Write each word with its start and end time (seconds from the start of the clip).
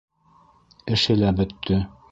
Эше 0.95 1.19
лә 1.21 1.31
бөттө. 1.43 1.83